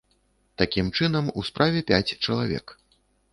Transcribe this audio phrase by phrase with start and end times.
[0.61, 2.65] Такім чынам, у справе пяць чалавек.